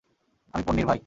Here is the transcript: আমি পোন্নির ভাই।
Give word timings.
আমি 0.53 0.63
পোন্নির 0.63 0.85
ভাই। 0.85 0.99